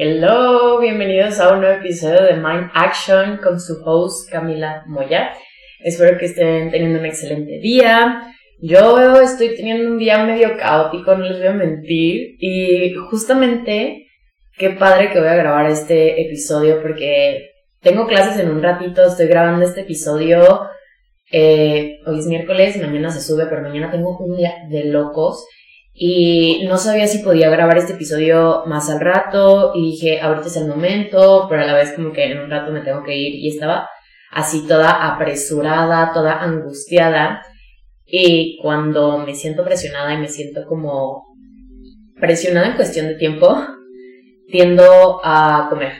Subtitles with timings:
[0.00, 5.32] Hello, bienvenidos a un nuevo episodio de Mind Action con su host Camila Moya.
[5.80, 8.22] Espero que estén teniendo un excelente día.
[8.60, 12.36] Yo estoy teniendo un día medio caótico, no les voy a mentir.
[12.38, 14.06] Y justamente,
[14.56, 19.26] qué padre que voy a grabar este episodio porque tengo clases en un ratito, estoy
[19.26, 20.60] grabando este episodio.
[21.32, 25.44] Eh, hoy es miércoles, mañana se sube, pero mañana tengo un día de locos
[26.00, 30.56] y no sabía si podía grabar este episodio más al rato y dije, ahorita es
[30.56, 33.34] el momento, pero a la vez como que en un rato me tengo que ir
[33.34, 33.90] y estaba
[34.30, 37.42] así toda apresurada, toda angustiada.
[38.06, 41.24] Y cuando me siento presionada y me siento como
[42.20, 43.60] presionada en cuestión de tiempo,
[44.52, 45.94] tiendo a comer.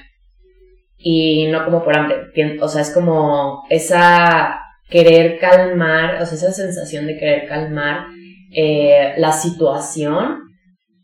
[0.96, 6.52] Y no como por hambre, o sea, es como esa querer calmar, o sea, esa
[6.52, 8.07] sensación de querer calmar
[8.52, 10.41] eh, la situación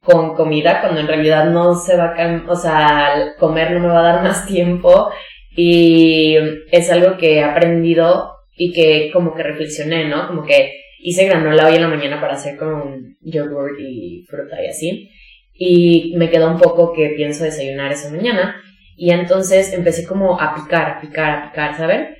[0.02, 4.00] con comida cuando en realidad no se va a, o sea, comer no me va
[4.00, 5.10] a dar más tiempo
[5.56, 6.36] y
[6.70, 10.26] es algo que he aprendido y que como que reflexioné, ¿no?
[10.28, 14.68] Como que hice granola hoy en la mañana para hacer con yogurt y fruta y
[14.68, 15.10] así
[15.54, 18.60] y me quedó un poco que pienso desayunar esa mañana
[18.96, 22.16] y entonces empecé como a picar, a picar, a picar, ¿saben?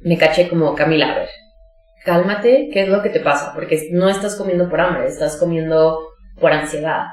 [0.00, 1.26] Me caché como Camila,
[2.06, 3.52] cálmate, ¿qué es lo que te pasa?
[3.52, 5.98] Porque no estás comiendo por hambre, estás comiendo
[6.40, 7.06] por ansiedad.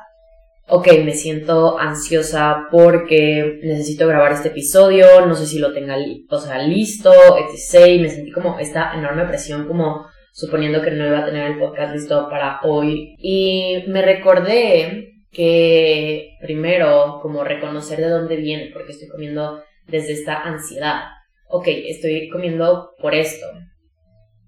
[0.67, 5.97] Ok, me siento ansiosa porque necesito grabar este episodio, no sé si lo tenga
[6.29, 7.87] o sea, listo, etc.
[7.87, 11.59] Y me sentí como esta enorme presión, como suponiendo que no iba a tener el
[11.59, 13.15] podcast listo para hoy.
[13.17, 20.43] Y me recordé que primero, como reconocer de dónde viene, porque estoy comiendo desde esta
[20.43, 21.01] ansiedad.
[21.49, 23.45] Ok, estoy comiendo por esto,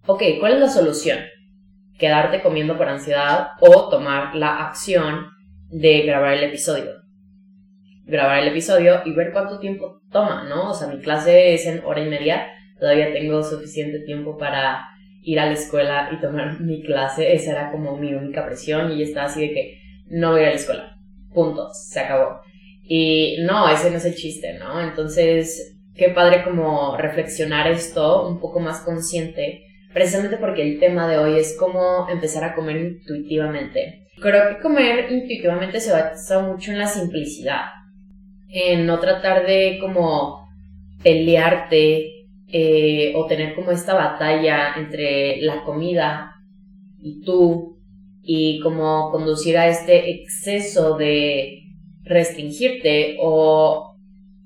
[0.06, 1.20] ok, ¿cuál es la solución?
[1.98, 5.28] Quedarte comiendo por ansiedad o tomar la acción
[5.70, 6.92] de grabar el episodio.
[8.06, 10.70] Grabar el episodio y ver cuánto tiempo toma, ¿no?
[10.70, 12.48] O sea, mi clase es en hora y media,
[12.80, 14.86] todavía tengo suficiente tiempo para
[15.24, 19.02] ir a la escuela y tomar mi clase, esa era como mi única presión y
[19.02, 20.98] estaba así de que no voy a la escuela,
[21.34, 22.42] punto, se acabó.
[22.84, 24.80] Y no, ese no es el chiste, ¿no?
[24.80, 29.64] Entonces, qué padre como reflexionar esto un poco más consciente
[29.96, 34.10] precisamente porque el tema de hoy es cómo empezar a comer intuitivamente.
[34.22, 37.62] Creo que comer intuitivamente se basa mucho en la simplicidad,
[38.50, 40.50] en no tratar de como
[41.02, 46.34] pelearte eh, o tener como esta batalla entre la comida
[47.00, 47.78] y tú
[48.22, 51.62] y como conducir a este exceso de
[52.04, 53.96] restringirte o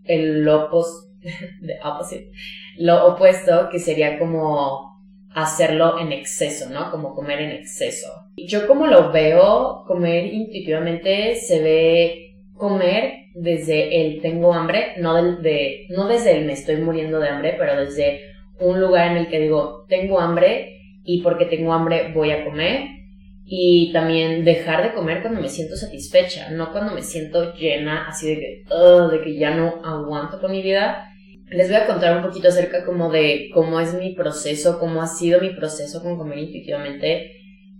[0.03, 0.69] el lo,
[2.77, 4.88] lo opuesto que sería como
[5.33, 6.91] hacerlo en exceso, ¿no?
[6.91, 8.07] Como comer en exceso.
[8.37, 15.41] Yo como lo veo, comer intuitivamente se ve comer desde el tengo hambre, no, del,
[15.41, 18.21] de, no desde el me estoy muriendo de hambre, pero desde
[18.59, 22.99] un lugar en el que digo tengo hambre y porque tengo hambre voy a comer
[23.45, 28.27] y también dejar de comer cuando me siento satisfecha, no cuando me siento llena, así
[28.27, 28.63] de que,
[29.11, 31.09] de que ya no aguanto con mi vida,
[31.51, 35.07] les voy a contar un poquito acerca como de cómo es mi proceso, cómo ha
[35.07, 37.31] sido mi proceso con comer intuitivamente.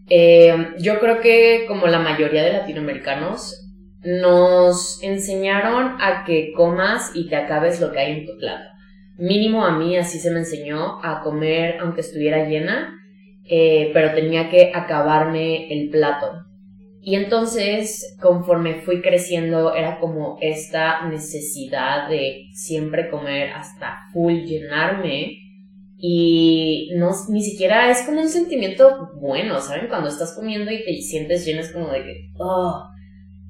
[0.10, 3.68] Eh, yo creo que como la mayoría de latinoamericanos
[4.04, 8.70] nos enseñaron a que comas y te acabes lo que hay en tu plato.
[9.18, 12.96] Mínimo a mí así se me enseñó a comer aunque estuviera llena,
[13.46, 16.49] eh, pero tenía que acabarme el plato.
[17.02, 25.38] Y entonces, conforme fui creciendo, era como esta necesidad de siempre comer hasta full llenarme.
[25.98, 29.88] Y no, ni siquiera es como un sentimiento bueno, ¿saben?
[29.88, 32.84] Cuando estás comiendo y te sientes lleno, es como de que, oh,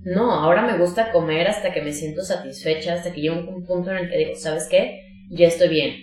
[0.04, 3.66] no, ahora me gusta comer hasta que me siento satisfecha, hasta que llego a un
[3.66, 5.02] punto en el que digo, ¿sabes qué?
[5.30, 5.96] Ya estoy bien.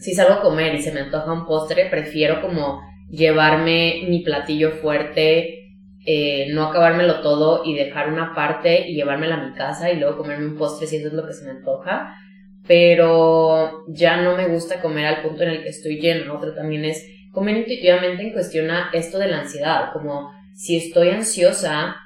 [0.00, 4.72] Si salgo a comer y se me antoja un postre, prefiero como llevarme mi platillo
[4.72, 5.55] fuerte
[6.08, 10.18] eh, no acabármelo todo y dejar una parte y llevármela a mi casa y luego
[10.18, 12.14] comerme un postre si eso es lo que se me antoja.
[12.64, 16.34] Pero ya no me gusta comer al punto en el que estoy lleno.
[16.34, 19.92] Otro también es comer intuitivamente en cuestión a esto de la ansiedad.
[19.92, 21.96] Como si estoy ansiosa,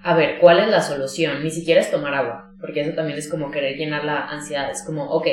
[0.00, 1.42] a ver, ¿cuál es la solución?
[1.42, 4.70] Ni siquiera es tomar agua, porque eso también es como querer llenar la ansiedad.
[4.70, 5.26] Es como, ok,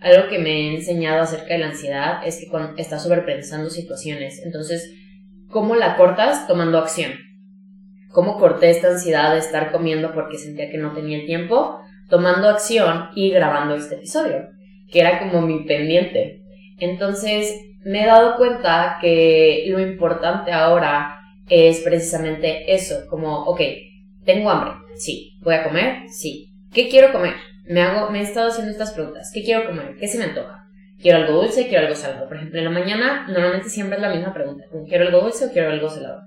[0.00, 4.42] algo que me he enseñado acerca de la ansiedad es que cuando estás sobrepensando situaciones,
[4.44, 4.92] entonces,
[5.48, 6.46] ¿cómo la cortas?
[6.46, 7.12] Tomando acción
[8.14, 13.08] cómo corté esta ansiedad de estar comiendo porque sentía que no tenía tiempo, tomando acción
[13.14, 14.48] y grabando este episodio,
[14.90, 16.40] que era como mi pendiente.
[16.78, 17.52] Entonces
[17.84, 21.18] me he dado cuenta que lo importante ahora
[21.48, 23.60] es precisamente eso, como, ok,
[24.24, 27.34] tengo hambre, sí, voy a comer, sí, ¿qué quiero comer?
[27.66, 29.30] Me, hago, me he estado haciendo estas preguntas.
[29.34, 29.96] ¿Qué quiero comer?
[29.98, 30.66] ¿Qué se me antoja?
[31.00, 31.66] ¿Quiero algo dulce?
[31.66, 32.28] ¿Quiero algo salado?
[32.28, 34.64] Por ejemplo, en la mañana normalmente siempre es la misma pregunta.
[34.86, 36.20] ¿Quiero algo dulce o quiero algo salado?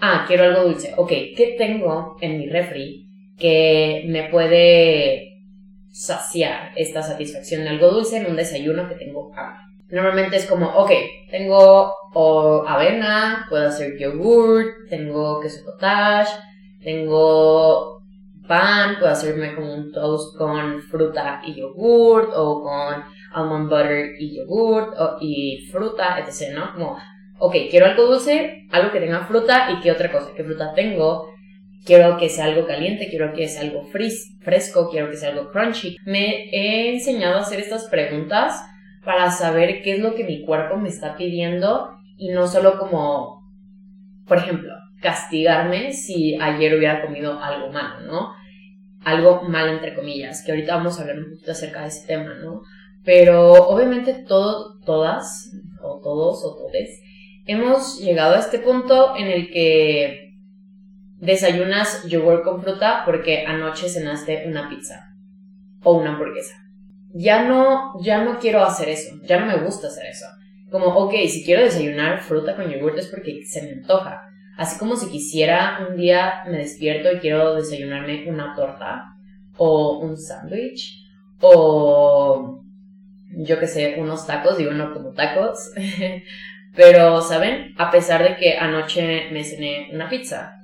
[0.00, 0.94] Ah, quiero algo dulce.
[0.96, 5.42] Ok, ¿qué tengo en mi refri que me puede
[5.90, 9.62] saciar esta satisfacción de algo dulce en un desayuno que tengo hambre?
[9.90, 10.90] Normalmente es como, ok,
[11.30, 11.94] tengo
[12.68, 16.30] avena, puedo hacer yogurt, tengo queso cottage,
[16.82, 18.02] tengo
[18.46, 23.02] pan, puedo hacerme como un toast con fruta y yogurt o con
[23.32, 26.54] almond butter y yogurt y fruta, etc.
[26.76, 26.96] ¿no?
[27.38, 31.30] Ok, quiero algo dulce, algo que tenga fruta y qué otra cosa, qué fruta tengo,
[31.84, 35.96] quiero que sea algo caliente, quiero que sea algo fresco, quiero que sea algo crunchy.
[36.04, 38.62] Me he enseñado a hacer estas preguntas
[39.04, 43.42] para saber qué es lo que mi cuerpo me está pidiendo y no solo como,
[44.26, 48.32] por ejemplo, castigarme si ayer hubiera comido algo malo, ¿no?
[49.04, 52.34] Algo malo entre comillas, que ahorita vamos a hablar un poquito acerca de ese tema,
[52.34, 52.62] ¿no?
[53.04, 57.00] Pero obviamente todo, todas, o todos, o todes,
[57.48, 60.34] hemos llegado a este punto en el que
[61.16, 65.08] desayunas yogur con fruta porque anoche cenaste una pizza
[65.82, 66.68] o una hamburguesa
[67.14, 70.26] ya no, ya no quiero hacer eso, ya no me gusta hacer eso.
[70.70, 74.22] Como, ok, si quiero desayunar fruta con yogur es porque se me antoja.
[74.56, 79.04] Así como si quisiera un día me despierto y quiero desayunarme una torta
[79.56, 81.04] o un sándwich
[81.40, 82.62] o
[83.30, 85.72] yo que sé, unos tacos, digo no como tacos.
[86.74, 87.74] Pero, ¿saben?
[87.76, 90.54] A pesar de que anoche me cené una pizza,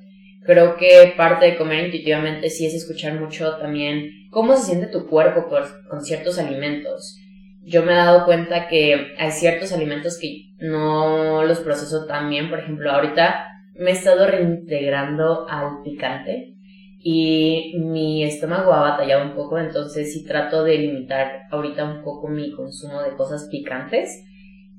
[0.44, 5.06] creo que parte de comer intuitivamente sí es escuchar mucho también cómo se siente tu
[5.06, 5.46] cuerpo
[5.88, 7.18] con ciertos alimentos.
[7.62, 12.50] Yo me he dado cuenta que hay ciertos alimentos que no los proceso tan bien.
[12.50, 13.46] Por ejemplo, ahorita
[13.76, 16.54] me he estado reintegrando al picante
[16.98, 22.28] y mi estómago ha batallado un poco, entonces sí trato de limitar ahorita un poco
[22.28, 24.24] mi consumo de cosas picantes.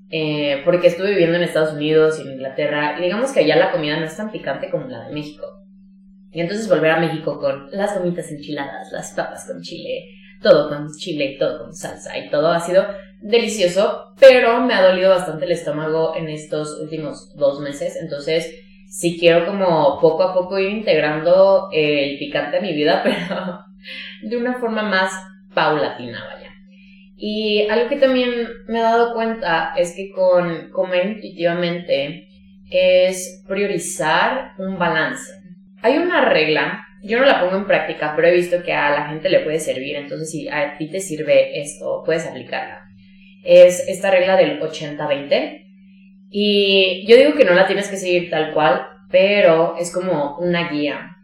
[0.10, 3.72] Eh, porque estuve viviendo en Estados Unidos y en Inglaterra y digamos que allá la
[3.72, 5.46] comida no es tan picante como la de México.
[6.32, 10.06] Y entonces volver a México con las gomitas enchiladas, las papas con chile,
[10.42, 12.86] todo con chile, todo con salsa y todo ha sido
[13.22, 18.54] delicioso, pero me ha dolido bastante el estómago en estos últimos dos meses, entonces
[18.88, 23.60] sí quiero como poco a poco ir integrando el picante a mi vida, pero
[24.22, 25.12] de una forma más
[25.54, 26.45] paulatina, vaya.
[27.18, 28.30] Y algo que también
[28.68, 32.28] me he dado cuenta es que con comer intuitivamente
[32.70, 35.32] es priorizar un balance.
[35.82, 39.08] Hay una regla, yo no la pongo en práctica, pero he visto que a la
[39.08, 42.82] gente le puede servir, entonces si a ti te sirve esto, puedes aplicarla.
[43.44, 45.62] Es esta regla del 80-20.
[46.32, 50.70] Y yo digo que no la tienes que seguir tal cual, pero es como una
[50.70, 51.16] guía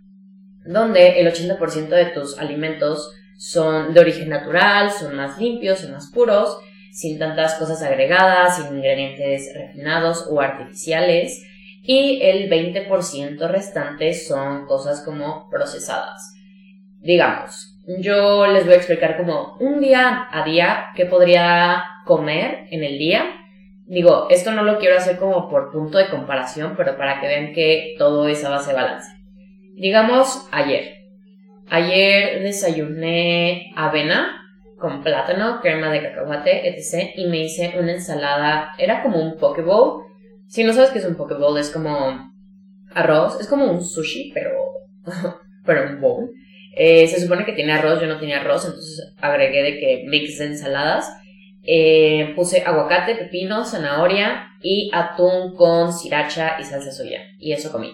[0.63, 6.11] donde el 80% de tus alimentos son de origen natural, son más limpios, son más
[6.13, 6.59] puros,
[6.91, 11.43] sin tantas cosas agregadas, sin ingredientes refinados o artificiales
[11.81, 16.35] y el 20% restante son cosas como procesadas.
[16.99, 22.83] Digamos, yo les voy a explicar como un día a día qué podría comer en
[22.83, 23.25] el día.
[23.87, 27.53] Digo, esto no lo quiero hacer como por punto de comparación, pero para que vean
[27.53, 29.09] que todo es a base de balance.
[29.73, 31.00] Digamos, ayer.
[31.73, 34.45] Ayer desayuné avena
[34.77, 37.11] con plátano, crema de cacahuate, etc.
[37.15, 39.63] Y me hice una ensalada, era como un poke
[40.51, 42.29] si no sabes qué es un poke bowl, es como
[42.93, 44.51] arroz, es como un sushi, pero,
[45.65, 46.29] pero un bowl.
[46.75, 50.39] Eh, se supone que tiene arroz, yo no tenía arroz, entonces agregué de que mix
[50.39, 51.09] de ensaladas.
[51.63, 57.21] Eh, puse aguacate, pepino, zanahoria y atún con sriracha y salsa soya.
[57.39, 57.93] Y eso comí.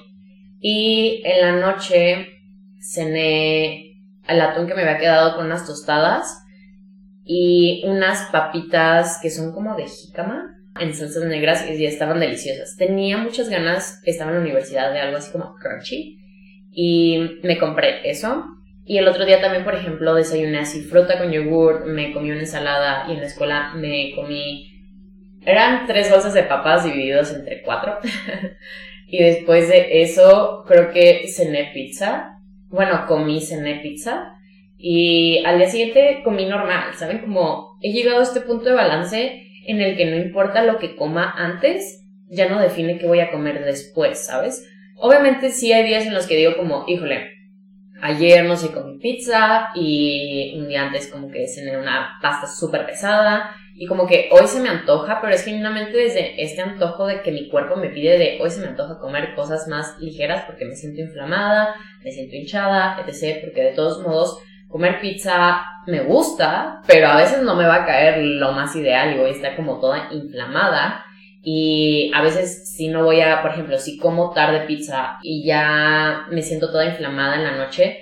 [0.59, 2.36] Y en la noche
[2.79, 6.43] cené el atún que me había quedado con unas tostadas
[7.23, 12.75] y unas papitas que son como de jícama en salsas negras y estaban deliciosas.
[12.77, 16.19] Tenía muchas ganas, estaba en la universidad de algo así como crunchy
[16.71, 18.45] y me compré eso.
[18.85, 22.41] Y el otro día también, por ejemplo, desayuné así fruta con yogur, me comí una
[22.41, 24.71] ensalada y en la escuela me comí...
[25.45, 27.97] Eran tres bolsas de papas divididos entre cuatro.
[29.07, 32.36] y después de eso creo que cené pizza.
[32.69, 34.33] Bueno, comí, cené pizza.
[34.77, 37.19] Y al día siguiente comí normal, ¿saben?
[37.19, 40.95] Como he llegado a este punto de balance en el que no importa lo que
[40.95, 44.67] coma antes, ya no define qué voy a comer después, ¿sabes?
[44.95, 47.36] Obviamente sí hay días en los que digo como, híjole,
[48.01, 52.85] ayer no sé, comí pizza y un día antes como que cené una pasta súper
[52.85, 57.21] pesada y como que hoy se me antoja, pero es genuinamente desde este antojo de
[57.21, 60.65] que mi cuerpo me pide de hoy se me antoja comer cosas más ligeras porque
[60.65, 63.41] me siento inflamada, me siento hinchada, etc.
[63.43, 67.85] Porque de todos modos comer pizza me gusta, pero a veces no me va a
[67.85, 71.05] caer lo más ideal y voy a como toda inflamada.
[71.49, 76.25] Y a veces si no voy a, por ejemplo, si como tarde pizza y ya
[76.29, 77.99] me siento toda inflamada en la noche,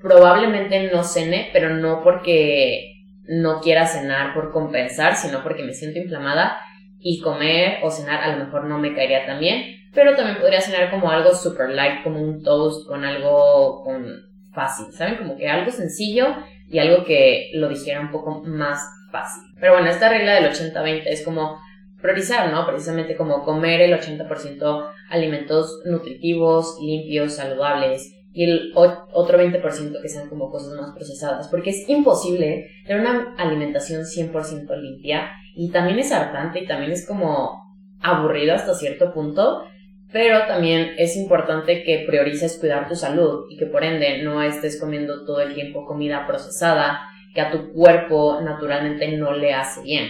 [0.00, 5.98] probablemente no cene, pero no porque no quiera cenar por compensar, sino porque me siento
[5.98, 6.56] inflamada
[6.98, 10.62] y comer o cenar a lo mejor no me caería tan bien, pero también podría
[10.62, 14.06] cenar como algo super light, como un toast con algo con
[14.54, 15.16] fácil, ¿saben?
[15.16, 16.36] Como que algo sencillo
[16.70, 18.80] y algo que lo dijera un poco más
[19.12, 19.42] fácil.
[19.60, 21.67] Pero bueno, esta regla del 80-20 es como
[22.00, 22.66] priorizar, ¿no?
[22.66, 30.28] Precisamente como comer el 80% alimentos nutritivos, limpios, saludables y el otro 20% que sean
[30.28, 36.12] como cosas más procesadas, porque es imposible tener una alimentación 100% limpia y también es
[36.12, 37.64] hartante y también es como
[38.00, 39.64] aburrido hasta cierto punto,
[40.12, 44.80] pero también es importante que priorices cuidar tu salud y que por ende no estés
[44.80, 47.00] comiendo todo el tiempo comida procesada
[47.34, 50.08] que a tu cuerpo naturalmente no le hace bien.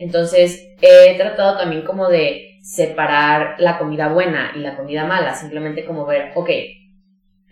[0.00, 5.84] Entonces he tratado también como de separar la comida buena y la comida mala, simplemente
[5.84, 6.50] como ver, ok,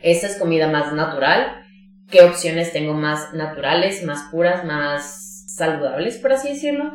[0.02, 1.64] esta es comida más natural,
[2.10, 6.92] qué opciones tengo más naturales, más puras, más saludables, por así decirlo,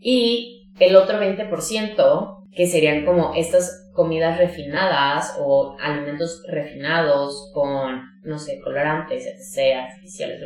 [0.00, 8.38] y el otro 20%, que serían como estas comidas refinadas o alimentos refinados con, no
[8.38, 10.40] sé, colorantes, etc., artificiales,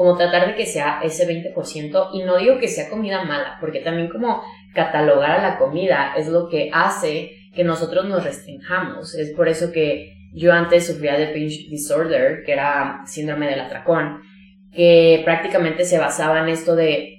[0.00, 3.80] como tratar de que sea ese 20% y no digo que sea comida mala, porque
[3.80, 4.42] también como
[4.72, 9.14] catalogar a la comida es lo que hace que nosotros nos restringamos.
[9.14, 14.22] Es por eso que yo antes sufría de pinch disorder, que era síndrome del atracón,
[14.72, 17.18] que prácticamente se basaba en esto de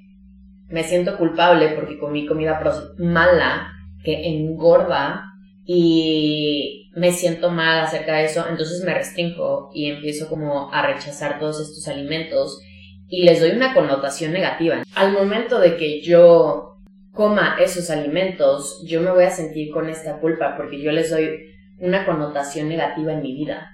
[0.68, 2.64] me siento culpable porque comí comida
[2.98, 3.74] mala
[4.04, 5.26] que engorda
[5.66, 11.38] y me siento mal acerca de eso, entonces me restringo y empiezo como a rechazar
[11.38, 12.60] todos estos alimentos
[13.12, 14.84] y les doy una connotación negativa.
[14.96, 16.78] Al momento de que yo
[17.12, 21.30] coma esos alimentos, yo me voy a sentir con esta culpa porque yo les doy
[21.80, 23.70] una connotación negativa en mi vida.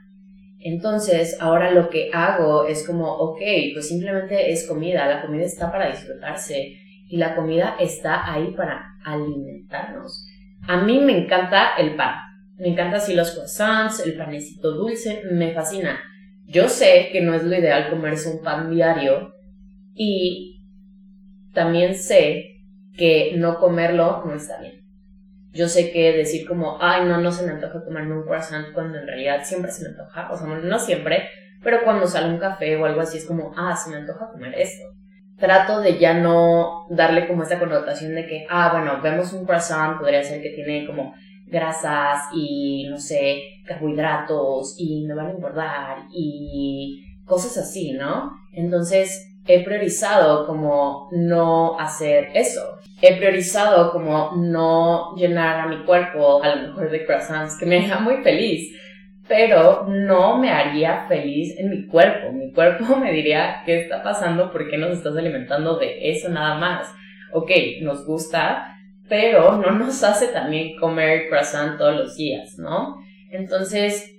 [0.60, 3.40] Entonces, ahora lo que hago es como, ok,
[3.74, 6.74] pues simplemente es comida, la comida está para disfrutarse
[7.08, 10.28] y la comida está ahí para alimentarnos.
[10.68, 12.16] A mí me encanta el pan,
[12.58, 16.00] me encanta así los croissants, el panecito dulce, me fascina.
[16.48, 19.34] Yo sé que no es lo ideal comerse un pan diario
[19.94, 20.64] y
[21.54, 22.58] también sé
[22.98, 24.82] que no comerlo no está bien.
[25.52, 28.98] Yo sé que decir como, ay, no, no se me antoja comerme un croissant cuando
[28.98, 31.28] en realidad siempre se me antoja, o sea, no siempre,
[31.64, 34.54] pero cuando sale un café o algo así es como, ah, se me antoja comer
[34.56, 34.86] esto.
[35.38, 40.00] Trato de ya no darle como esta connotación de que, ah, bueno, vemos un croissant,
[40.00, 41.14] podría ser que tiene como
[41.48, 48.32] grasas y, no sé, carbohidratos y me van a engordar y cosas así, ¿no?
[48.54, 52.62] Entonces, he priorizado como no hacer eso.
[53.02, 57.76] He priorizado como no llenar a mi cuerpo a lo mejor de croissants, que me
[57.76, 58.76] deja muy feliz,
[59.28, 62.32] pero no me haría feliz en mi cuerpo.
[62.32, 64.52] Mi cuerpo me diría, ¿qué está pasando?
[64.52, 66.94] ¿Por qué nos estás alimentando de eso nada más?
[67.34, 67.52] Ok,
[67.82, 68.77] nos gusta,
[69.08, 72.98] pero no nos hace también comer croissant todos los días, ¿no?
[73.32, 74.12] Entonces,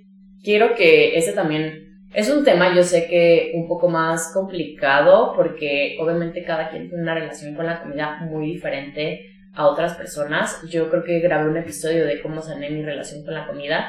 [0.43, 5.97] quiero que ese también es un tema, yo sé que un poco más complicado porque
[5.99, 10.59] obviamente cada quien tiene una relación con la comida muy diferente a otras personas.
[10.69, 13.87] Yo creo que grabé un episodio de cómo sané mi relación con la comida.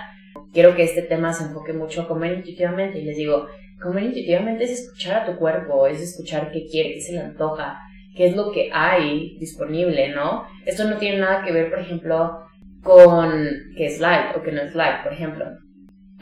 [0.52, 3.47] Quiero que este tema se enfoque mucho a comer intuitivamente y les digo,
[3.80, 7.80] comer intuitivamente es escuchar a tu cuerpo, es escuchar qué quiere, qué se le antoja,
[8.14, 10.45] qué es lo que hay disponible, ¿no?
[10.67, 12.40] Esto no tiene nada que ver, por ejemplo,
[12.83, 13.33] con
[13.76, 15.47] qué es light o qué no es light, por ejemplo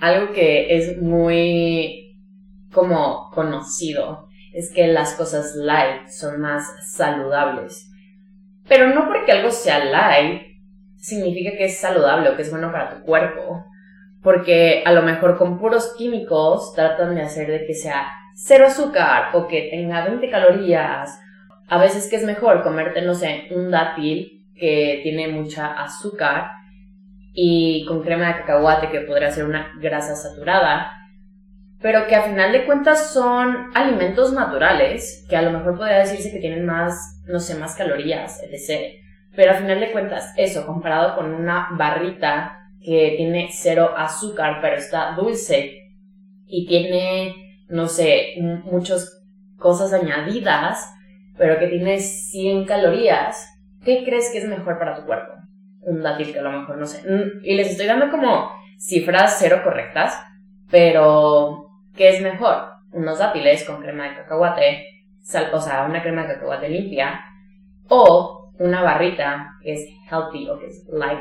[0.00, 2.16] algo que es muy
[2.72, 6.64] como conocido es que las cosas light son más
[6.94, 7.90] saludables.
[8.68, 10.42] Pero no porque algo sea light
[10.96, 13.64] significa que es saludable o que es bueno para tu cuerpo.
[14.22, 19.30] Porque a lo mejor con puros químicos tratan de hacer de que sea cero azúcar
[19.34, 21.20] o que tenga 20 calorías.
[21.68, 26.50] A veces que es mejor comerte, no sé, un dátil que tiene mucha azúcar
[27.32, 30.92] y con crema de cacahuate que podría ser una grasa saturada,
[31.80, 36.32] pero que a final de cuentas son alimentos naturales, que a lo mejor podría decirse
[36.32, 38.94] que tienen más, no sé, más calorías, etc.
[39.36, 44.76] Pero a final de cuentas, eso, comparado con una barrita que tiene cero azúcar, pero
[44.76, 45.92] está dulce
[46.46, 48.34] y tiene, no sé,
[48.64, 49.22] muchas
[49.58, 50.92] cosas añadidas,
[51.38, 53.48] pero que tiene 100 calorías,
[53.84, 55.34] ¿qué crees que es mejor para tu cuerpo?
[55.88, 57.02] un dátil que a lo mejor no sé.
[57.08, 60.22] Mm, y les estoy dando como cifras cero correctas,
[60.70, 62.78] pero ¿qué es mejor?
[62.90, 64.86] unos dátiles con crema de cacahuate,
[65.20, 67.20] sal, o sea, una crema de cacahuate limpia,
[67.88, 71.20] o una barrita que es healthy o que es light,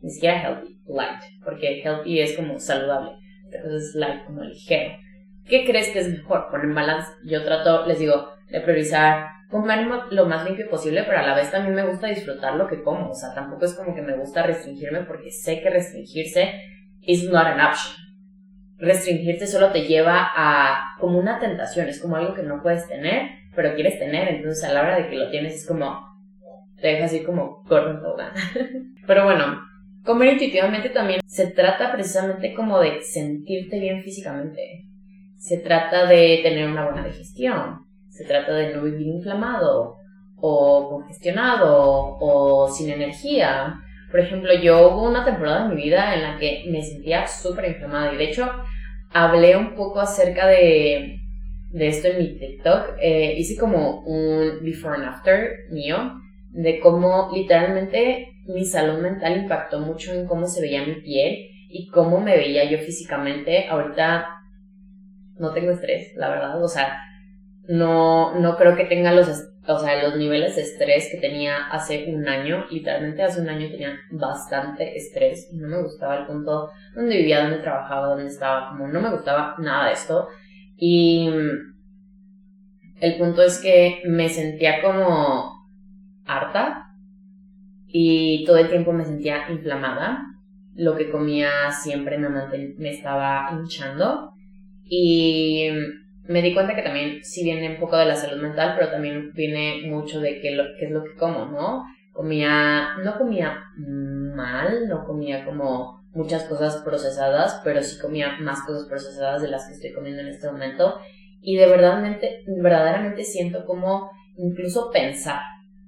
[0.00, 3.12] ni siquiera healthy, light, porque healthy es como saludable,
[3.44, 4.96] entonces es light, como ligero.
[5.44, 6.48] ¿Qué crees que es mejor?
[6.50, 7.10] Poner balance.
[7.24, 11.50] Yo trato, les digo, de priorizar comer lo más limpio posible, pero a la vez
[11.50, 13.10] también me gusta disfrutar lo que como.
[13.10, 16.52] O sea, tampoco es como que me gusta restringirme porque sé que restringirse
[17.02, 17.96] is not an option.
[18.76, 23.30] Restringirte solo te lleva a como una tentación, es como algo que no puedes tener,
[23.56, 26.06] pero quieres tener, entonces a la hora de que lo tienes es como,
[26.80, 28.32] te deja así como corto en toga.
[29.06, 29.60] pero bueno,
[30.04, 34.84] comer intuitivamente también se trata precisamente como de sentirte bien físicamente.
[35.38, 37.87] Se trata de tener una buena digestión,
[38.18, 39.96] se trata de no vivir inflamado
[40.40, 43.80] o congestionado o sin energía.
[44.10, 47.66] Por ejemplo, yo hubo una temporada en mi vida en la que me sentía súper
[47.66, 48.50] inflamada y de hecho
[49.12, 51.20] hablé un poco acerca de,
[51.70, 52.96] de esto en mi TikTok.
[53.00, 56.20] Eh, hice como un before and after mío
[56.50, 61.88] de cómo literalmente mi salud mental impactó mucho en cómo se veía mi piel y
[61.90, 63.68] cómo me veía yo físicamente.
[63.68, 64.26] Ahorita
[65.38, 66.60] no tengo estrés, la verdad.
[66.60, 66.98] O sea,
[67.68, 69.28] no, no creo que tenga los,
[69.66, 72.64] o sea, los niveles de estrés que tenía hace un año.
[72.70, 77.58] Literalmente hace un año tenía bastante estrés no me gustaba el punto donde vivía, donde
[77.58, 78.70] trabajaba, donde estaba.
[78.70, 80.28] Como no me gustaba nada de esto.
[80.78, 81.28] Y
[83.00, 85.52] el punto es que me sentía como
[86.24, 86.86] harta
[87.86, 90.24] y todo el tiempo me sentía inflamada.
[90.74, 92.30] Lo que comía siempre me,
[92.78, 94.32] me estaba hinchando.
[94.84, 95.68] Y
[96.28, 99.32] me di cuenta que también sí viene un poco de la salud mental, pero también
[99.32, 101.84] viene mucho de qué, qué es lo que como, ¿no?
[102.12, 108.86] Comía, no comía mal, no comía como muchas cosas procesadas, pero sí comía más cosas
[108.88, 110.96] procesadas de las que estoy comiendo en este momento.
[111.40, 115.40] Y de verdaderamente, verdaderamente siento como incluso pensar.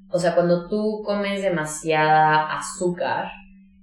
[0.08, 3.30] O sea, cuando tú comes demasiada azúcar,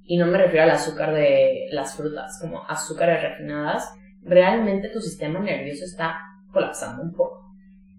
[0.03, 3.93] y no me refiero al azúcar de las frutas, como azúcares refinadas,
[4.23, 6.17] realmente tu sistema nervioso está
[6.57, 7.53] colapsando un poco.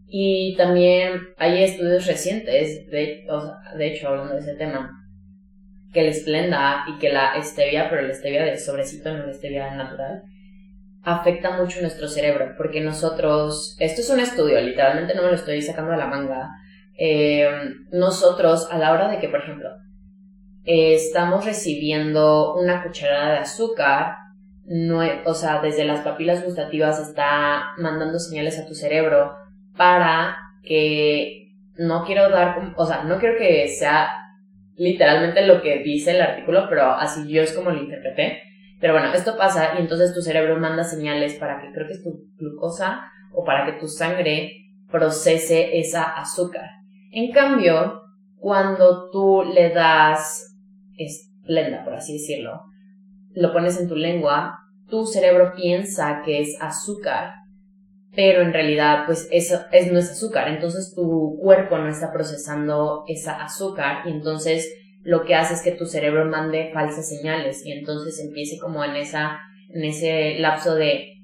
[0.08, 3.24] Y también hay estudios recientes, de,
[3.76, 4.90] de hecho, hablando de ese tema,
[5.92, 9.74] que el esplenda y que la stevia, pero la stevia de sobrecito, no la stevia
[9.74, 10.22] natural,
[11.02, 15.62] afecta mucho nuestro cerebro, porque nosotros, esto es un estudio, literalmente no me lo estoy
[15.62, 16.50] sacando de la manga,
[16.98, 17.48] eh,
[17.92, 19.68] nosotros a la hora de que, por ejemplo,
[20.64, 24.16] estamos recibiendo una cucharada de azúcar,
[24.68, 29.34] no, o sea, desde las papilas gustativas está mandando señales a tu cerebro
[29.76, 34.10] para que no quiero dar, o sea, no quiero que sea
[34.76, 38.42] literalmente lo que dice el artículo, pero así yo es como lo interpreté.
[38.78, 42.02] Pero bueno, esto pasa y entonces tu cerebro manda señales para que creo que es
[42.02, 44.52] tu glucosa o para que tu sangre
[44.90, 46.68] procese esa azúcar.
[47.10, 48.02] En cambio,
[48.36, 50.54] cuando tú le das
[50.96, 52.67] esplenda, por así decirlo,
[53.34, 57.34] lo pones en tu lengua, tu cerebro piensa que es azúcar,
[58.14, 63.04] pero en realidad pues eso es, no es azúcar, entonces tu cuerpo no está procesando
[63.06, 67.72] esa azúcar y entonces lo que hace es que tu cerebro mande falsas señales y
[67.72, 69.38] entonces empiece como en esa
[69.70, 71.14] en ese lapso de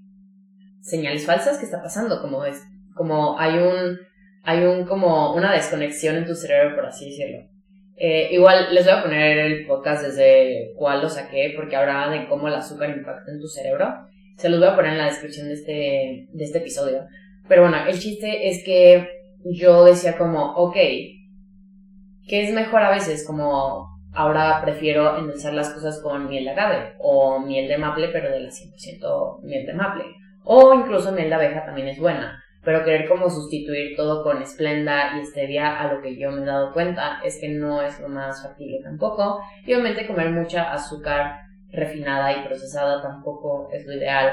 [0.81, 2.62] señales falsas que está pasando, como es
[2.95, 3.99] como hay un
[4.43, 7.54] hay un como una desconexión en tu cerebro por así decirlo.
[7.96, 12.26] Eh, igual les voy a poner el podcast desde cuál lo saqué, porque habla de
[12.26, 14.09] cómo el azúcar impacta en tu cerebro.
[14.37, 17.07] Se los voy a poner en la descripción de este, de este episodio.
[17.48, 19.09] Pero bueno, el chiste es que
[19.44, 23.24] yo decía como, ok, ¿qué es mejor a veces?
[23.24, 28.30] Como ahora prefiero endulzar las cosas con miel de agave o miel de maple, pero
[28.30, 30.04] de la 100% miel de maple.
[30.44, 35.18] O incluso miel de abeja también es buena pero querer como sustituir todo con esplenda
[35.18, 38.09] y stevia a lo que yo me he dado cuenta es que no es lo
[38.09, 39.40] más factible tampoco.
[39.66, 44.33] Y obviamente comer mucha azúcar refinada y procesada tampoco es lo ideal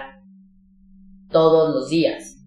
[1.29, 2.37] todos los días.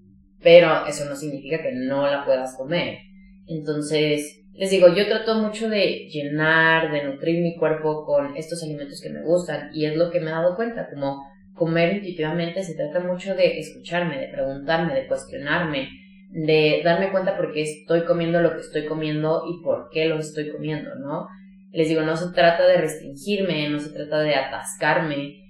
[0.42, 2.99] Pero eso no significa que no la puedas comer.
[3.47, 9.01] Entonces les digo yo trato mucho de llenar de nutrir mi cuerpo con estos alimentos
[9.03, 12.75] que me gustan y es lo que me he dado cuenta como comer intuitivamente se
[12.75, 15.88] trata mucho de escucharme, de preguntarme, de cuestionarme,
[16.31, 20.19] de darme cuenta por qué estoy comiendo lo que estoy comiendo y por qué lo
[20.19, 21.29] estoy comiendo, ¿no?
[21.71, 25.45] Les digo, no se trata de restringirme, no se trata de atascarme,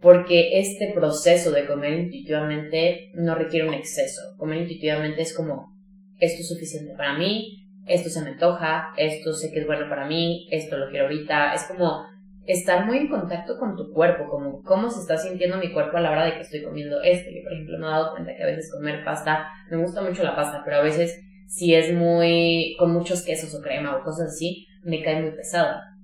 [0.00, 4.20] porque este proceso de comer intuitivamente no requiere un exceso.
[4.36, 5.72] Comer intuitivamente es como,
[6.18, 10.06] esto es suficiente para mí, esto se me antoja, esto sé que es bueno para
[10.06, 12.04] mí, esto lo quiero ahorita, es como
[12.46, 16.00] estar muy en contacto con tu cuerpo, como cómo se está sintiendo mi cuerpo a
[16.00, 17.30] la hora de que estoy comiendo esto.
[17.30, 20.22] Yo, por ejemplo, me he dado cuenta que a veces comer pasta, me gusta mucho
[20.22, 24.28] la pasta, pero a veces si es muy, con muchos quesos o crema o cosas
[24.28, 25.96] así, me cae muy pesada.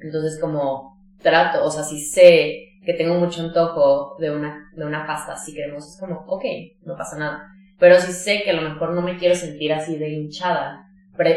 [0.00, 5.06] Entonces como trato, o sea, si sé que tengo mucho antojo de una, de una
[5.06, 6.44] pasta así cremosa, es como, ok,
[6.82, 7.52] no pasa nada.
[7.78, 10.87] Pero si sé que a lo mejor no me quiero sentir así de hinchada,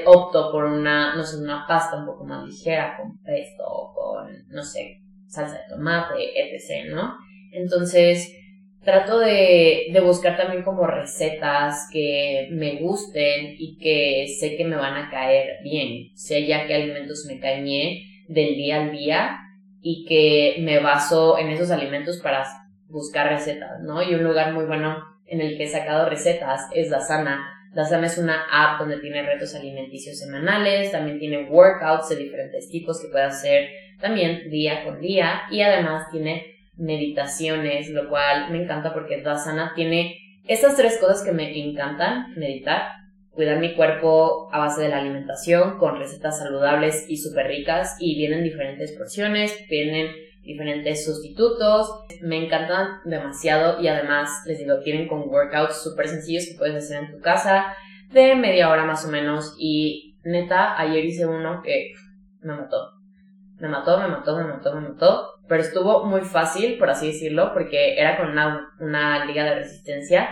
[0.05, 4.47] opto por una, no sé, una pasta un poco más ligera, con pesto o con,
[4.49, 7.17] no sé, salsa de tomate, etc., ¿no?
[7.51, 8.35] Entonces,
[8.83, 14.75] trato de, de buscar también como recetas que me gusten y que sé que me
[14.75, 19.37] van a caer bien, sé ya qué alimentos me bien del día al día
[19.81, 22.45] y que me baso en esos alimentos para
[22.87, 24.01] buscar recetas, ¿no?
[24.03, 28.05] Y un lugar muy bueno en el que he sacado recetas es la sana la
[28.05, 33.07] es una app donde tiene retos alimenticios semanales, también tiene workouts de diferentes tipos que
[33.07, 33.69] puedes hacer
[34.01, 40.17] también día con día y además tiene meditaciones, lo cual me encanta porque Sana tiene
[40.47, 42.81] estas tres cosas que me encantan, meditar,
[43.29, 48.15] cuidar mi cuerpo a base de la alimentación con recetas saludables y súper ricas y
[48.17, 52.05] vienen diferentes porciones, vienen diferentes sustitutos.
[52.21, 57.03] Me encantan demasiado y además les digo, tienen con workouts súper sencillos que puedes hacer
[57.03, 57.75] en tu casa
[58.11, 61.93] de media hora más o menos y neta, ayer hice uno que
[62.41, 62.91] me mató.
[63.59, 65.27] Me mató, me mató, me mató, me mató.
[65.47, 70.29] Pero estuvo muy fácil, por así decirlo, porque era con una, una liga de resistencia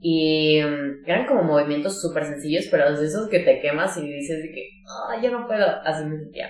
[0.00, 4.48] y mm, eran como movimientos súper sencillos, pero de esos que te quemas y dices
[4.54, 6.48] que, ah, yo no puedo, así me sentía.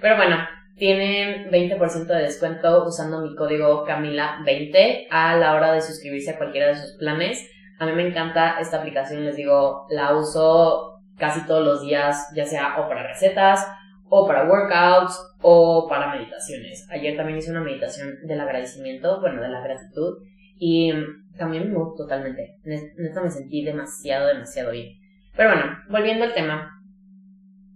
[0.00, 0.36] Pero bueno,
[0.80, 6.68] tienen 20% de descuento usando mi código Camila20 a la hora de suscribirse a cualquiera
[6.68, 7.46] de sus planes.
[7.78, 12.46] A mí me encanta esta aplicación, les digo, la uso casi todos los días, ya
[12.46, 13.68] sea o para recetas,
[14.08, 16.88] o para workouts, o para meditaciones.
[16.90, 20.16] Ayer también hice una meditación del agradecimiento, bueno, de la gratitud,
[20.58, 20.94] y
[21.36, 22.56] cambió mi mood totalmente.
[22.64, 24.94] Neta me sentí demasiado, demasiado bien.
[25.36, 26.79] Pero bueno, volviendo al tema,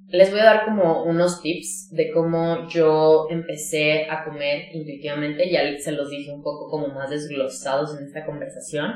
[0.09, 5.51] les voy a dar como unos tips de cómo yo empecé a comer intuitivamente.
[5.51, 8.95] Ya se los dije un poco como más desglosados en esta conversación.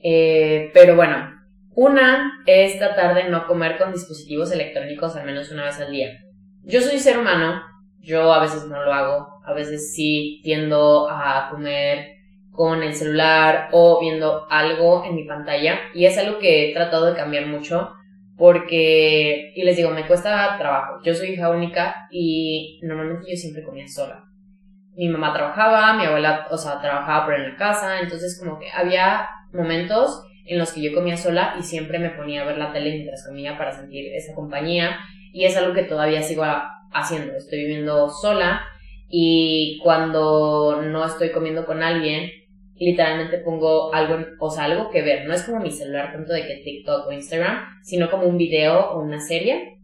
[0.00, 1.38] Eh, pero bueno,
[1.74, 6.18] una es tratar de no comer con dispositivos electrónicos al menos una vez al día.
[6.64, 7.62] Yo soy ser humano,
[8.00, 12.16] yo a veces no lo hago, a veces sí tiendo a comer
[12.50, 17.06] con el celular o viendo algo en mi pantalla y es algo que he tratado
[17.06, 17.92] de cambiar mucho
[18.38, 21.00] porque, y les digo, me cuesta trabajo.
[21.04, 24.24] Yo soy hija única y normalmente yo siempre comía sola.
[24.94, 28.70] Mi mamá trabajaba, mi abuela, o sea, trabajaba por en la casa, entonces como que
[28.70, 32.72] había momentos en los que yo comía sola y siempre me ponía a ver la
[32.72, 34.98] tele mientras comía para sentir esa compañía
[35.32, 36.44] y es algo que todavía sigo
[36.92, 37.34] haciendo.
[37.34, 38.62] Estoy viviendo sola
[39.08, 42.30] y cuando no estoy comiendo con alguien,
[42.78, 45.26] literalmente pongo algo, o sea, algo que ver.
[45.26, 48.90] No es como mi celular tanto de que TikTok o Instagram, sino como un video
[48.90, 49.78] o una serie.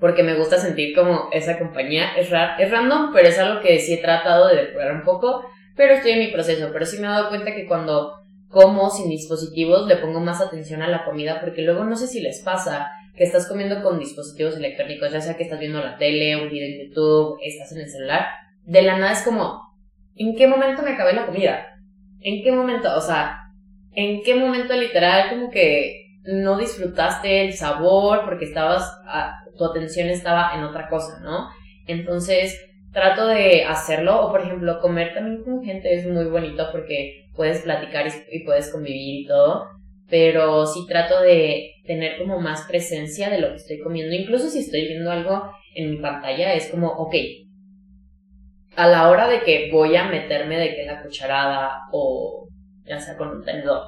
[0.00, 2.14] Porque me gusta sentir como esa compañía.
[2.16, 5.44] Es, es random, pero es algo que sí he tratado de depurar un poco.
[5.76, 6.70] Pero estoy en mi proceso.
[6.72, 8.14] Pero sí me he dado cuenta que cuando
[8.48, 11.40] como sin dispositivos le pongo más atención a la comida.
[11.40, 15.12] Porque luego no sé si les pasa que estás comiendo con dispositivos electrónicos.
[15.12, 18.26] Ya sea que estás viendo la tele, un video en YouTube, estás en el celular.
[18.64, 19.60] De la nada es como,
[20.16, 21.71] ¿en qué momento me acabé la comida?
[22.22, 22.94] ¿En qué momento?
[22.96, 23.38] O sea,
[23.94, 28.90] ¿en qué momento literal como que no disfrutaste el sabor porque estabas,
[29.56, 31.48] tu atención estaba en otra cosa, ¿no?
[31.86, 32.58] Entonces,
[32.92, 37.62] trato de hacerlo, o por ejemplo, comer también con gente es muy bonito porque puedes
[37.62, 39.66] platicar y, puedes convivir y todo,
[40.08, 44.60] pero sí trato de tener como más presencia de lo que estoy comiendo, incluso si
[44.60, 47.14] estoy viendo algo en mi pantalla, es como, ok,
[48.76, 52.48] a la hora de que voy a meterme de que la cucharada o
[52.84, 53.82] ya sea con un tenedor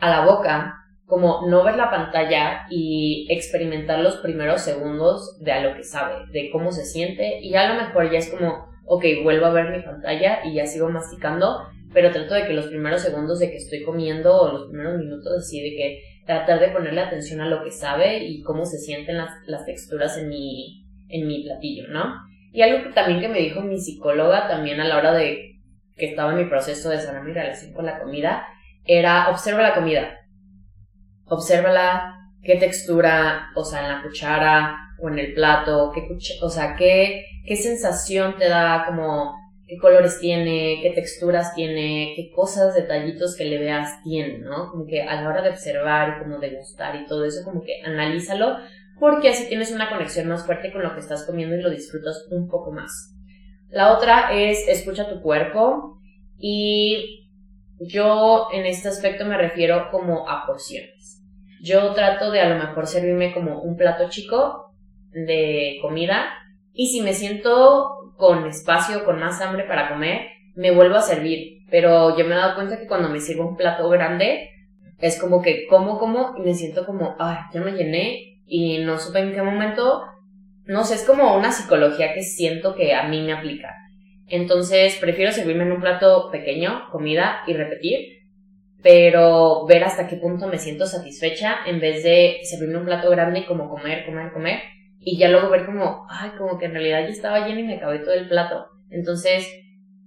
[0.00, 5.60] a la boca, como no ver la pantalla y experimentar los primeros segundos de a
[5.60, 9.04] lo que sabe, de cómo se siente y a lo mejor ya es como, ok,
[9.22, 13.02] vuelvo a ver mi pantalla y ya sigo masticando, pero trato de que los primeros
[13.02, 17.00] segundos de que estoy comiendo o los primeros minutos así de que tratar de ponerle
[17.00, 21.26] atención a lo que sabe y cómo se sienten las, las texturas en mi, en
[21.26, 22.29] mi platillo, ¿no?
[22.52, 25.60] Y algo que también que me dijo mi psicóloga también a la hora de
[25.96, 28.46] que estaba en mi proceso de sanar mi relación con la comida,
[28.84, 30.18] era observa la comida.
[31.26, 36.08] Obsérvala, qué textura, o sea, en la cuchara o en el plato, qué
[36.42, 39.36] o sea, qué, qué sensación te da, como
[39.70, 44.70] qué colores tiene, qué texturas tiene, qué cosas, detallitos que le veas tiene, ¿no?
[44.72, 47.80] Como que a la hora de observar como de gustar y todo eso, como que
[47.84, 48.56] analízalo
[49.00, 52.28] porque así tienes una conexión más fuerte con lo que estás comiendo y lo disfrutas
[52.30, 53.16] un poco más.
[53.70, 55.98] La otra es escucha tu cuerpo
[56.36, 57.28] y
[57.78, 61.22] yo en este aspecto me refiero como a porciones.
[61.62, 64.74] Yo trato de a lo mejor servirme como un plato chico
[65.12, 66.28] de comida
[66.74, 71.62] y si me siento con espacio, con más hambre para comer, me vuelvo a servir.
[71.70, 74.50] Pero yo me he dado cuenta que cuando me sirvo un plato grande,
[74.98, 78.98] es como que como, como y me siento como, ay, ya me llené y no
[78.98, 80.02] supe en qué momento.
[80.66, 83.74] No sé, es como una psicología que siento que a mí me aplica.
[84.26, 88.00] Entonces prefiero servirme en un plato pequeño, comida y repetir,
[88.82, 93.40] pero ver hasta qué punto me siento satisfecha en vez de servirme un plato grande
[93.40, 94.60] y como comer, comer, comer
[94.98, 97.76] y ya luego ver como, ay, como que en realidad ya estaba lleno y me
[97.76, 98.66] acabé todo el plato.
[98.90, 99.48] Entonces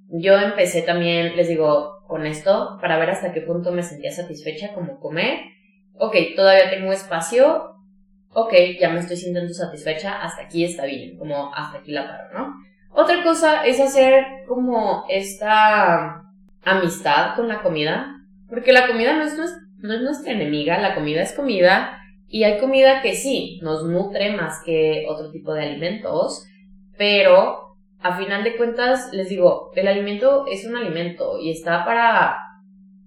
[0.09, 4.73] yo empecé también, les digo, con esto para ver hasta qué punto me sentía satisfecha
[4.73, 5.39] como comer.
[5.95, 7.72] Ok, todavía tengo espacio.
[8.33, 10.21] Ok, ya me estoy sintiendo satisfecha.
[10.21, 11.17] Hasta aquí está bien.
[11.17, 12.53] Como hasta aquí la paro, ¿no?
[12.89, 16.23] Otra cosa es hacer como esta
[16.63, 18.07] amistad con la comida.
[18.49, 19.35] Porque la comida no es,
[19.77, 20.79] no es nuestra enemiga.
[20.79, 21.99] La comida es comida.
[22.27, 26.47] Y hay comida que sí, nos nutre más que otro tipo de alimentos.
[26.97, 32.37] Pero a final de cuentas, les digo, el alimento es un alimento y está para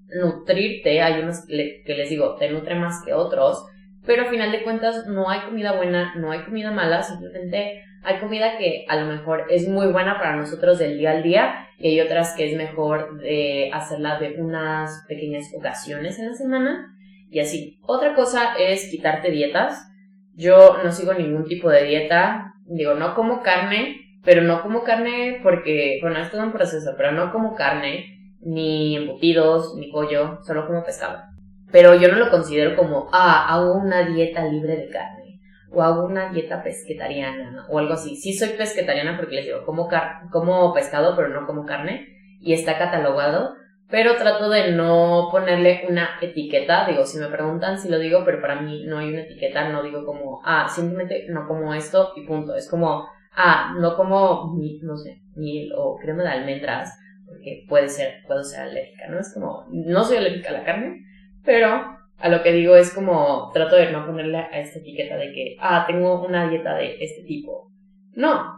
[0.08, 1.02] nutrirte.
[1.02, 3.66] Hay unos que les digo, te nutre más que otros.
[4.06, 8.20] Pero a final de cuentas no hay comida buena, no hay comida mala, simplemente hay
[8.20, 11.88] comida que a lo mejor es muy buena para nosotros del día al día y
[11.88, 16.96] hay otras que es mejor de hacerla de unas pequeñas ocasiones en la semana
[17.30, 17.80] y así.
[17.82, 19.90] Otra cosa es quitarte dietas.
[20.34, 25.40] Yo no sigo ningún tipo de dieta, digo, no como carne, pero no como carne
[25.42, 30.84] porque, bueno, es un proceso, pero no como carne, ni embutidos, ni pollo, solo como
[30.84, 31.22] pescado.
[31.72, 35.40] Pero yo no lo considero como, ah, hago una dieta libre de carne,
[35.72, 38.16] o hago una dieta pesquetariana, o algo así.
[38.16, 39.88] Sí soy pesquetariana porque les digo, como,
[40.30, 42.08] como pescado, pero no como carne,
[42.40, 43.54] y está catalogado,
[43.88, 48.40] pero trato de no ponerle una etiqueta, digo, si me preguntan si lo digo, pero
[48.40, 52.26] para mí no hay una etiqueta, no digo como, ah, simplemente no como esto y
[52.26, 52.56] punto.
[52.56, 56.98] Es como, ah, no como, no sé, miel o crema de almendras,
[57.28, 59.20] porque puede ser, puedo ser alérgica, ¿no?
[59.20, 61.04] Es como, no soy alérgica a la carne,
[61.46, 65.32] pero a lo que digo es como, trato de no ponerle a esta etiqueta de
[65.32, 67.70] que, ah, tengo una dieta de este tipo.
[68.14, 68.56] No,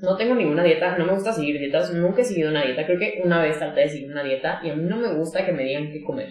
[0.00, 2.98] no tengo ninguna dieta, no me gusta seguir dietas, nunca he seguido una dieta, creo
[2.98, 5.52] que una vez traté de seguir una dieta y a mí no me gusta que
[5.52, 6.30] me digan qué comer.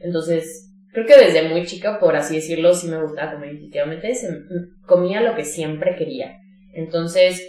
[0.00, 4.12] Entonces, creo que desde muy chica, por así decirlo, sí me gustaba comer intuitivamente,
[4.86, 6.38] comía lo que siempre quería.
[6.74, 7.48] Entonces,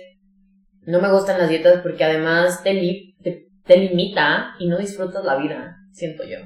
[0.84, 3.16] no me gustan las dietas porque además te,
[3.66, 6.38] te, limita y no disfrutas la vida, siento yo.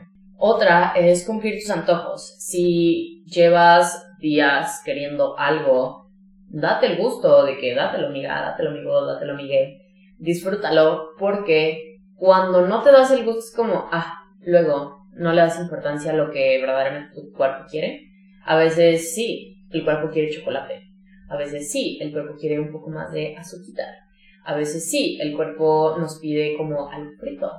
[0.46, 2.36] Otra es cumplir tus antojos.
[2.38, 6.10] Si llevas días queriendo algo,
[6.50, 9.80] date el gusto de que dátelo miga, dátelo migo, dátelo migue.
[10.18, 15.62] Disfrútalo porque cuando no te das el gusto es como, ah, luego no le das
[15.62, 18.02] importancia a lo que verdaderamente tu cuerpo quiere.
[18.44, 20.90] A veces sí, el cuerpo quiere chocolate,
[21.30, 23.96] a veces sí, el cuerpo quiere un poco más de azúcar.
[24.44, 27.50] A veces sí, el cuerpo nos pide como algo frito.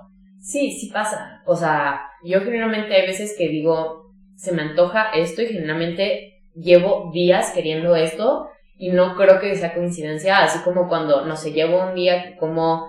[0.45, 1.41] Sí, sí pasa.
[1.47, 7.11] O sea, yo generalmente hay veces que digo, se me antoja esto y generalmente llevo
[7.15, 11.83] días queriendo esto y no creo que sea coincidencia, así como cuando, no sé, llevo
[11.89, 12.87] un día como,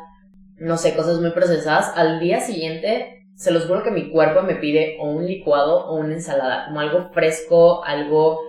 [0.57, 4.55] no sé, cosas muy procesadas, al día siguiente se los juro que mi cuerpo me
[4.55, 8.41] pide o un licuado o una ensalada, como algo fresco, algo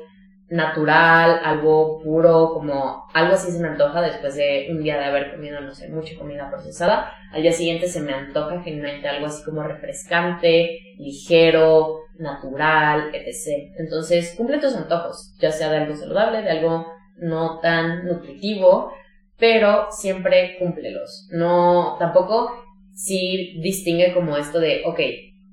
[0.48, 5.32] natural, algo puro, como algo así se me antoja después de un día de haber
[5.32, 7.12] comido, no sé, mucha comida procesada.
[7.32, 13.72] Al día siguiente se me antoja generalmente algo así como refrescante, ligero, natural, etc.
[13.78, 18.92] Entonces, cumple tus antojos, ya sea de algo saludable, de algo no tan nutritivo,
[19.38, 21.28] pero siempre cúmplelos.
[21.32, 22.52] No, tampoco
[22.94, 25.00] si distingue como esto de, ok,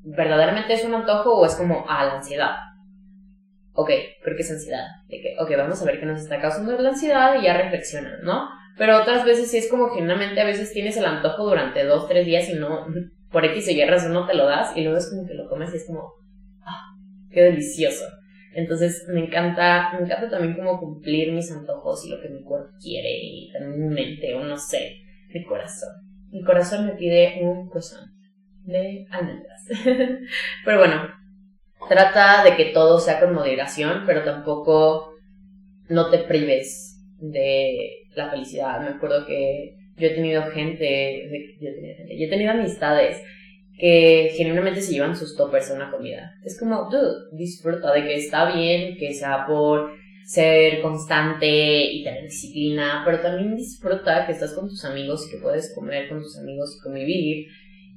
[0.03, 2.55] verdaderamente es un antojo o es como a la ansiedad
[3.73, 3.89] ok,
[4.21, 4.85] creo que es ansiedad.
[5.07, 8.23] De que, ok, vamos a ver qué nos está causando la ansiedad y ya reflexionan,
[8.23, 8.49] ¿no?
[8.77, 12.25] Pero otras veces sí es como generalmente a veces tienes el antojo durante dos, tres
[12.25, 12.87] días y no,
[13.31, 15.47] por X o Y razón no te lo das y luego es como que lo
[15.47, 16.13] comes y es como,
[16.61, 16.95] ah,
[17.31, 18.05] qué delicioso.
[18.55, 22.69] Entonces me encanta, me encanta también como cumplir mis antojos y lo que mi cuerpo
[22.81, 24.97] quiere y también mi mente o no sé,
[25.33, 25.89] mi corazón.
[26.31, 28.11] Mi corazón me pide un croissant
[28.63, 29.65] de almendras.
[30.65, 31.07] Pero bueno,
[31.87, 35.13] trata de que todo sea con moderación, pero tampoco
[35.89, 38.81] no te prives de la felicidad.
[38.81, 43.21] Me acuerdo que yo he tenido gente, yo he tenido, amistades
[43.77, 46.33] que genuinamente se llevan sus toppers a una comida.
[46.43, 49.91] Es como, dude, disfruta de que está bien, que sea por
[50.25, 55.41] ser constante y tener disciplina, pero también disfruta que estás con tus amigos y que
[55.41, 57.47] puedes comer con tus amigos y convivir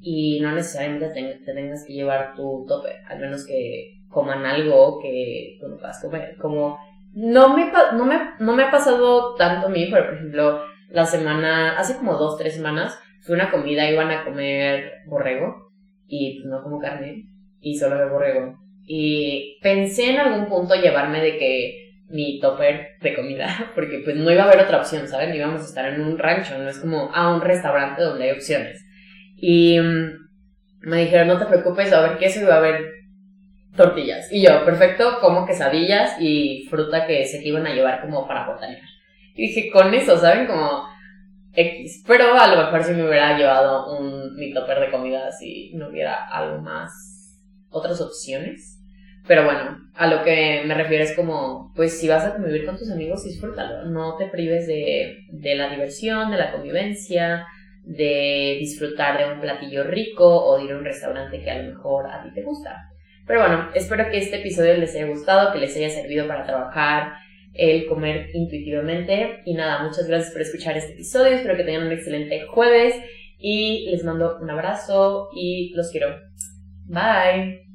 [0.08, 5.58] y no necesariamente te, tengas que llevar tu tope, al menos que coman algo que
[5.60, 6.36] tú no puedas comer.
[6.40, 6.78] Como
[7.12, 11.06] no me, no, me, no me ha pasado tanto a mí, pero por ejemplo, la
[11.06, 15.72] semana, hace como dos, tres semanas, fue una comida, iban a comer borrego
[16.06, 17.24] y pues, no como carne
[17.60, 18.60] y solo de borrego.
[18.84, 24.30] Y pensé en algún punto llevarme de que mi topper de comida, porque pues no
[24.30, 25.34] iba a haber otra opción, ¿saben?
[25.34, 28.85] Íbamos a estar en un rancho, no es como a un restaurante donde hay opciones.
[29.36, 30.26] Y mm,
[30.80, 32.96] me dijeron, no te preocupes, va a haber queso y va a haber
[33.76, 34.32] tortillas.
[34.32, 38.46] Y yo, perfecto, como quesadillas y fruta que sé que iban a llevar como para
[38.46, 38.82] botanear.
[39.34, 40.46] Y dije, con eso, ¿saben?
[40.46, 40.84] Como
[41.52, 42.04] X.
[42.06, 45.88] Pero a lo mejor si me hubiera llevado un, mi topper de comida si no
[45.88, 48.80] hubiera algo más, otras opciones.
[49.26, 52.78] Pero bueno, a lo que me refiero es como, pues si vas a convivir con
[52.78, 53.84] tus amigos, disfrútalo.
[53.86, 57.44] No te prives de, de la diversión, de la convivencia,
[57.86, 61.72] de disfrutar de un platillo rico o de ir a un restaurante que a lo
[61.72, 62.90] mejor a ti te gusta.
[63.26, 67.12] Pero bueno, espero que este episodio les haya gustado, que les haya servido para trabajar
[67.54, 69.40] el comer intuitivamente.
[69.44, 71.34] Y nada, muchas gracias por escuchar este episodio.
[71.34, 72.94] Espero que tengan un excelente jueves
[73.38, 76.08] y les mando un abrazo y los quiero.
[76.86, 77.62] Bye.